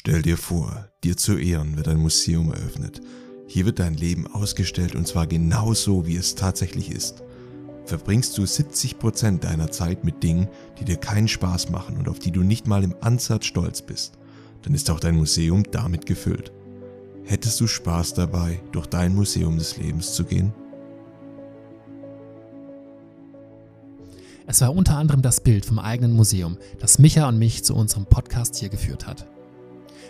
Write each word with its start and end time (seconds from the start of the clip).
Stell 0.00 0.22
dir 0.22 0.36
vor, 0.36 0.90
dir 1.02 1.16
zu 1.16 1.36
Ehren 1.36 1.76
wird 1.76 1.88
ein 1.88 1.96
Museum 1.98 2.52
eröffnet. 2.52 3.00
Hier 3.48 3.66
wird 3.66 3.80
dein 3.80 3.94
Leben 3.94 4.28
ausgestellt 4.28 4.94
und 4.94 5.08
zwar 5.08 5.26
genau 5.26 5.74
so, 5.74 6.06
wie 6.06 6.14
es 6.14 6.36
tatsächlich 6.36 6.92
ist. 6.92 7.24
Verbringst 7.84 8.38
du 8.38 8.42
70% 8.42 9.40
deiner 9.40 9.72
Zeit 9.72 10.04
mit 10.04 10.22
Dingen, 10.22 10.46
die 10.78 10.84
dir 10.84 10.98
keinen 10.98 11.26
Spaß 11.26 11.70
machen 11.70 11.96
und 11.96 12.08
auf 12.08 12.20
die 12.20 12.30
du 12.30 12.44
nicht 12.44 12.68
mal 12.68 12.84
im 12.84 12.94
Ansatz 13.00 13.46
stolz 13.46 13.82
bist, 13.82 14.18
dann 14.62 14.72
ist 14.72 14.88
auch 14.88 15.00
dein 15.00 15.16
Museum 15.16 15.64
damit 15.68 16.06
gefüllt. 16.06 16.52
Hättest 17.24 17.58
du 17.60 17.66
Spaß 17.66 18.14
dabei, 18.14 18.62
durch 18.70 18.86
dein 18.86 19.16
Museum 19.16 19.58
des 19.58 19.78
Lebens 19.78 20.12
zu 20.12 20.22
gehen? 20.22 20.52
Es 24.46 24.60
war 24.60 24.72
unter 24.72 24.96
anderem 24.96 25.22
das 25.22 25.40
Bild 25.40 25.66
vom 25.66 25.80
eigenen 25.80 26.12
Museum, 26.12 26.56
das 26.78 27.00
Micha 27.00 27.28
und 27.28 27.40
mich 27.40 27.64
zu 27.64 27.74
unserem 27.74 28.06
Podcast 28.06 28.54
hier 28.54 28.68
geführt 28.68 29.04
hat. 29.04 29.26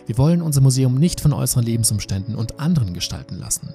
Wir 0.06 0.18
wollen 0.18 0.42
unser 0.42 0.60
Museum 0.60 0.94
nicht 0.94 1.20
von 1.20 1.32
äußeren 1.32 1.64
Lebensumständen 1.64 2.34
und 2.34 2.60
anderen 2.60 2.94
gestalten 2.94 3.36
lassen. 3.36 3.74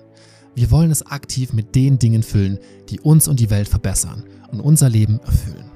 Wir 0.55 0.69
wollen 0.71 0.91
es 0.91 1.05
aktiv 1.05 1.53
mit 1.53 1.75
den 1.75 1.97
Dingen 1.99 2.23
füllen, 2.23 2.59
die 2.89 2.99
uns 2.99 3.27
und 3.27 3.39
die 3.39 3.49
Welt 3.49 3.67
verbessern 3.67 4.23
und 4.51 4.59
unser 4.59 4.89
Leben 4.89 5.19
erfüllen. 5.25 5.71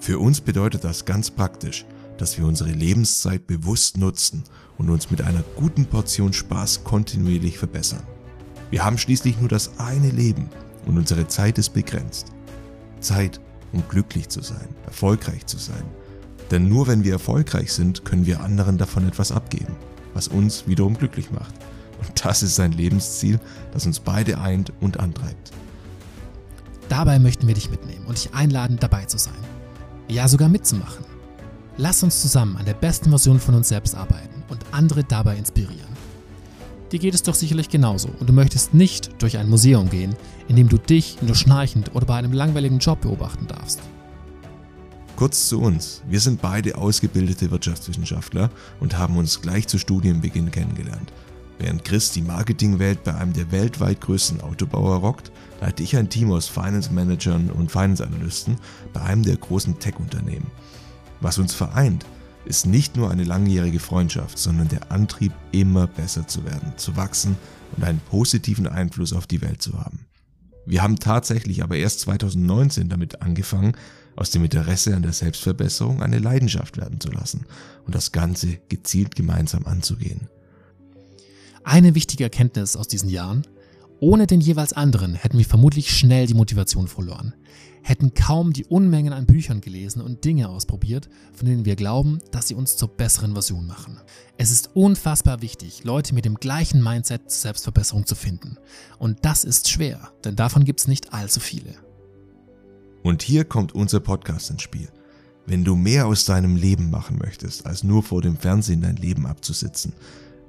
Für 0.00 0.18
uns 0.18 0.40
bedeutet 0.40 0.84
das 0.84 1.04
ganz 1.04 1.30
praktisch, 1.30 1.84
dass 2.16 2.38
wir 2.38 2.46
unsere 2.46 2.70
Lebenszeit 2.70 3.46
bewusst 3.46 3.98
nutzen 3.98 4.44
und 4.78 4.90
uns 4.90 5.10
mit 5.10 5.22
einer 5.22 5.42
guten 5.56 5.86
Portion 5.86 6.32
Spaß 6.32 6.84
kontinuierlich 6.84 7.58
verbessern. 7.58 8.02
Wir 8.70 8.84
haben 8.84 8.98
schließlich 8.98 9.38
nur 9.38 9.48
das 9.48 9.78
eine 9.78 10.10
Leben 10.10 10.48
und 10.86 10.98
unsere 10.98 11.26
Zeit 11.28 11.58
ist 11.58 11.70
begrenzt. 11.70 12.28
Zeit, 13.00 13.40
um 13.72 13.82
glücklich 13.88 14.28
zu 14.28 14.40
sein, 14.40 14.68
erfolgreich 14.86 15.46
zu 15.46 15.58
sein 15.58 15.84
denn 16.52 16.68
nur 16.68 16.86
wenn 16.86 17.02
wir 17.02 17.14
erfolgreich 17.14 17.72
sind, 17.72 18.04
können 18.04 18.26
wir 18.26 18.42
anderen 18.42 18.78
davon 18.78 19.08
etwas 19.08 19.32
abgeben, 19.32 19.74
was 20.12 20.28
uns 20.28 20.66
wiederum 20.66 20.96
glücklich 20.96 21.30
macht. 21.32 21.54
Und 21.98 22.24
das 22.24 22.42
ist 22.42 22.60
ein 22.60 22.72
Lebensziel, 22.72 23.40
das 23.72 23.86
uns 23.86 24.00
beide 24.00 24.38
eint 24.38 24.72
und 24.80 25.00
antreibt. 25.00 25.50
Dabei 26.88 27.18
möchten 27.18 27.46
wir 27.46 27.54
dich 27.54 27.70
mitnehmen 27.70 28.04
und 28.06 28.18
dich 28.18 28.34
einladen, 28.34 28.76
dabei 28.78 29.06
zu 29.06 29.16
sein. 29.16 29.32
Ja, 30.08 30.28
sogar 30.28 30.50
mitzumachen. 30.50 31.06
Lass 31.78 32.02
uns 32.02 32.20
zusammen 32.20 32.58
an 32.58 32.66
der 32.66 32.74
besten 32.74 33.08
Version 33.08 33.40
von 33.40 33.54
uns 33.54 33.68
selbst 33.68 33.94
arbeiten 33.94 34.42
und 34.50 34.60
andere 34.72 35.04
dabei 35.04 35.36
inspirieren. 35.36 35.90
Dir 36.92 36.98
geht 36.98 37.14
es 37.14 37.22
doch 37.22 37.34
sicherlich 37.34 37.70
genauso 37.70 38.10
und 38.20 38.28
du 38.28 38.34
möchtest 38.34 38.74
nicht 38.74 39.22
durch 39.22 39.38
ein 39.38 39.48
Museum 39.48 39.88
gehen, 39.88 40.14
in 40.48 40.56
dem 40.56 40.68
du 40.68 40.76
dich 40.76 41.22
nur 41.22 41.34
schnarchend 41.34 41.94
oder 41.94 42.04
bei 42.04 42.16
einem 42.16 42.34
langweiligen 42.34 42.78
Job 42.78 43.00
beobachten 43.00 43.46
darfst. 43.46 43.80
Kurz 45.16 45.48
zu 45.48 45.60
uns. 45.60 46.02
Wir 46.08 46.20
sind 46.20 46.40
beide 46.40 46.76
ausgebildete 46.76 47.50
Wirtschaftswissenschaftler 47.50 48.50
und 48.80 48.98
haben 48.98 49.16
uns 49.16 49.40
gleich 49.40 49.68
zu 49.68 49.78
Studienbeginn 49.78 50.50
kennengelernt. 50.50 51.12
Während 51.58 51.84
Chris 51.84 52.10
die 52.10 52.22
Marketingwelt 52.22 53.04
bei 53.04 53.14
einem 53.14 53.32
der 53.32 53.52
weltweit 53.52 54.00
größten 54.00 54.40
Autobauer 54.40 54.96
rockt, 54.96 55.30
leite 55.60 55.82
ich 55.82 55.96
ein 55.96 56.08
Team 56.08 56.32
aus 56.32 56.48
Finance 56.48 56.92
Managern 56.92 57.50
und 57.50 57.70
Finance 57.70 58.04
Analysten 58.04 58.56
bei 58.92 59.02
einem 59.02 59.22
der 59.22 59.36
großen 59.36 59.78
Tech-Unternehmen. 59.78 60.50
Was 61.20 61.38
uns 61.38 61.54
vereint, 61.54 62.04
ist 62.44 62.66
nicht 62.66 62.96
nur 62.96 63.10
eine 63.10 63.22
langjährige 63.22 63.78
Freundschaft, 63.78 64.38
sondern 64.38 64.68
der 64.68 64.90
Antrieb, 64.90 65.32
immer 65.52 65.86
besser 65.86 66.26
zu 66.26 66.44
werden, 66.44 66.72
zu 66.76 66.96
wachsen 66.96 67.36
und 67.76 67.84
einen 67.84 68.00
positiven 68.10 68.66
Einfluss 68.66 69.12
auf 69.12 69.28
die 69.28 69.40
Welt 69.42 69.62
zu 69.62 69.78
haben. 69.78 70.06
Wir 70.66 70.82
haben 70.82 70.98
tatsächlich 70.98 71.62
aber 71.62 71.76
erst 71.76 72.00
2019 72.00 72.88
damit 72.88 73.22
angefangen, 73.22 73.76
aus 74.14 74.30
dem 74.30 74.44
Interesse 74.44 74.94
an 74.94 75.02
der 75.02 75.12
Selbstverbesserung 75.12 76.02
eine 76.02 76.18
Leidenschaft 76.18 76.76
werden 76.76 77.00
zu 77.00 77.10
lassen 77.10 77.46
und 77.86 77.94
das 77.94 78.12
Ganze 78.12 78.58
gezielt 78.68 79.16
gemeinsam 79.16 79.66
anzugehen. 79.66 80.28
Eine 81.64 81.94
wichtige 81.94 82.24
Erkenntnis 82.24 82.76
aus 82.76 82.88
diesen 82.88 83.08
Jahren, 83.08 83.46
ohne 84.02 84.26
den 84.26 84.40
jeweils 84.40 84.72
anderen 84.72 85.14
hätten 85.14 85.38
wir 85.38 85.44
vermutlich 85.44 85.96
schnell 85.96 86.26
die 86.26 86.34
Motivation 86.34 86.88
verloren, 86.88 87.34
hätten 87.82 88.14
kaum 88.14 88.52
die 88.52 88.64
Unmengen 88.64 89.12
an 89.12 89.26
Büchern 89.26 89.60
gelesen 89.60 90.02
und 90.02 90.24
Dinge 90.24 90.48
ausprobiert, 90.48 91.08
von 91.32 91.46
denen 91.46 91.64
wir 91.64 91.76
glauben, 91.76 92.18
dass 92.32 92.48
sie 92.48 92.56
uns 92.56 92.76
zur 92.76 92.88
besseren 92.88 93.34
Version 93.34 93.64
machen. 93.64 94.00
Es 94.38 94.50
ist 94.50 94.70
unfassbar 94.74 95.40
wichtig, 95.40 95.84
Leute 95.84 96.16
mit 96.16 96.24
dem 96.24 96.34
gleichen 96.34 96.82
Mindset 96.82 97.30
zur 97.30 97.42
Selbstverbesserung 97.42 98.04
zu 98.04 98.16
finden. 98.16 98.56
Und 98.98 99.18
das 99.22 99.44
ist 99.44 99.70
schwer, 99.70 100.10
denn 100.24 100.34
davon 100.34 100.64
gibt 100.64 100.80
es 100.80 100.88
nicht 100.88 101.14
allzu 101.14 101.38
viele. 101.38 101.72
Und 103.04 103.22
hier 103.22 103.44
kommt 103.44 103.72
unser 103.72 104.00
Podcast 104.00 104.50
ins 104.50 104.62
Spiel. 104.62 104.88
Wenn 105.46 105.62
du 105.62 105.76
mehr 105.76 106.08
aus 106.08 106.24
deinem 106.24 106.56
Leben 106.56 106.90
machen 106.90 107.18
möchtest, 107.18 107.66
als 107.66 107.84
nur 107.84 108.02
vor 108.02 108.20
dem 108.20 108.36
Fernsehen 108.36 108.80
dein 108.80 108.96
Leben 108.96 109.26
abzusitzen, 109.26 109.92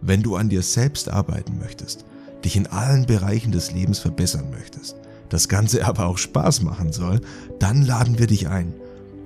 wenn 0.01 0.23
du 0.23 0.38
an 0.38 0.50
dir 0.50 0.63
selbst 0.63 1.07
arbeiten 1.07 1.59
möchtest, 1.59 2.03
dich 2.43 2.55
in 2.57 2.67
allen 2.67 3.05
Bereichen 3.05 3.51
des 3.51 3.71
Lebens 3.71 3.99
verbessern 3.99 4.49
möchtest, 4.51 4.97
das 5.29 5.47
Ganze 5.47 5.85
aber 5.85 6.05
auch 6.05 6.17
Spaß 6.17 6.61
machen 6.61 6.91
soll, 6.91 7.21
dann 7.59 7.81
laden 7.81 8.19
wir 8.19 8.27
dich 8.27 8.47
ein. 8.47 8.73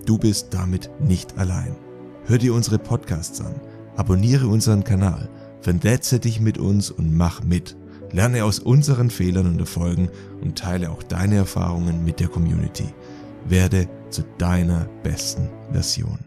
Du 0.05 0.17
bist 0.17 0.47
damit 0.51 0.89
nicht 1.00 1.38
allein. 1.38 1.75
Hör 2.25 2.38
dir 2.38 2.53
unsere 2.53 2.79
Podcasts 2.79 3.41
an, 3.41 3.56
abonniere 3.95 4.47
unseren 4.47 4.83
Kanal, 4.83 5.29
vernetze 5.61 6.19
dich 6.19 6.39
mit 6.39 6.57
uns 6.57 6.91
und 6.91 7.16
mach 7.16 7.44
mit. 7.44 7.75
Lerne 8.11 8.45
aus 8.45 8.59
unseren 8.59 9.09
Fehlern 9.09 9.47
und 9.47 9.59
Erfolgen 9.59 10.09
und 10.41 10.57
teile 10.57 10.91
auch 10.91 11.03
deine 11.03 11.35
Erfahrungen 11.35 12.06
mit 12.06 12.19
der 12.19 12.29
Community. 12.29 12.85
Werde 13.47 13.89
zu 14.09 14.23
deiner 14.38 14.88
besten 15.03 15.50
Version. 15.72 16.26